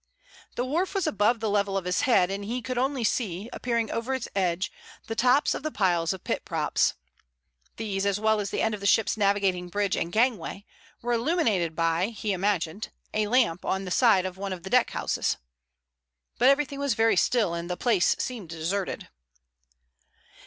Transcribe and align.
The 0.55 0.65
wharf 0.65 0.95
was 0.95 1.05
above 1.05 1.41
the 1.41 1.49
level 1.51 1.77
of 1.77 1.85
his 1.85 2.01
head, 2.01 2.31
and 2.31 2.43
he 2.43 2.63
could 2.63 2.79
only 2.79 3.03
see, 3.03 3.51
appearing 3.53 3.91
over 3.91 4.15
its 4.15 4.27
edge, 4.35 4.71
the 5.05 5.13
tops 5.13 5.53
of 5.53 5.61
the 5.61 5.69
piles 5.69 6.11
of 6.11 6.23
pit 6.23 6.43
props. 6.43 6.95
These, 7.75 8.03
as 8.07 8.19
well 8.19 8.39
as 8.39 8.49
the 8.49 8.63
end 8.63 8.73
of 8.73 8.79
the 8.79 8.87
ship's 8.87 9.15
navigating 9.15 9.69
bridge 9.69 9.95
and 9.95 10.07
the 10.07 10.11
gangway, 10.13 10.65
were 11.03 11.13
illuminated 11.13 11.75
by, 11.75 12.07
he 12.07 12.31
imagined, 12.33 12.89
a 13.13 13.27
lamp 13.27 13.63
on 13.63 13.85
the 13.85 13.91
side 13.91 14.25
of 14.25 14.37
one 14.39 14.53
of 14.53 14.63
the 14.63 14.71
deckhouses. 14.71 15.37
But 16.39 16.49
everything 16.49 16.79
was 16.79 16.95
very 16.95 17.15
still, 17.15 17.53
and 17.53 17.69
the 17.69 17.77
place 17.77 18.15
seemed 18.17 18.49
deserted. 18.49 19.07